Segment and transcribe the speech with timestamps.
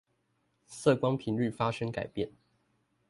[0.65, 2.31] 色光頻率發生改變